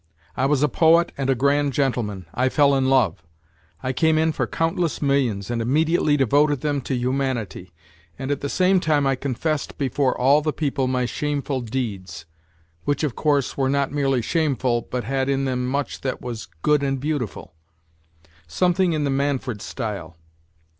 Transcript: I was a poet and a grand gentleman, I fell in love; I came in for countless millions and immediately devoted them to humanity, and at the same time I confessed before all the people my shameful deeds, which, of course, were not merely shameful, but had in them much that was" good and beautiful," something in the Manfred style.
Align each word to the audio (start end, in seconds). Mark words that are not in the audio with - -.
I 0.35 0.47
was 0.47 0.63
a 0.63 0.67
poet 0.67 1.11
and 1.15 1.29
a 1.29 1.35
grand 1.35 1.73
gentleman, 1.73 2.25
I 2.33 2.49
fell 2.49 2.73
in 2.73 2.89
love; 2.89 3.21
I 3.83 3.93
came 3.93 4.17
in 4.17 4.31
for 4.31 4.47
countless 4.47 4.99
millions 4.99 5.51
and 5.51 5.61
immediately 5.61 6.17
devoted 6.17 6.61
them 6.61 6.81
to 6.89 6.95
humanity, 6.95 7.71
and 8.17 8.31
at 8.31 8.41
the 8.41 8.49
same 8.49 8.79
time 8.79 9.05
I 9.05 9.15
confessed 9.15 9.77
before 9.77 10.19
all 10.19 10.41
the 10.41 10.53
people 10.53 10.87
my 10.87 11.05
shameful 11.05 11.61
deeds, 11.61 12.25
which, 12.83 13.03
of 13.03 13.15
course, 13.15 13.55
were 13.55 13.69
not 13.69 13.91
merely 13.91 14.23
shameful, 14.23 14.87
but 14.89 15.03
had 15.03 15.29
in 15.29 15.45
them 15.45 15.67
much 15.67 16.01
that 16.01 16.19
was" 16.19 16.47
good 16.63 16.81
and 16.81 16.99
beautiful," 16.99 17.53
something 18.47 18.93
in 18.93 19.03
the 19.03 19.11
Manfred 19.11 19.61
style. 19.61 20.17